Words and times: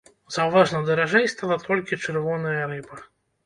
Заўважна 0.37 0.79
даражэй 0.87 1.29
стала 1.35 1.59
толькі 1.67 2.03
чырвоная 2.07 2.61
рыба. 2.77 2.95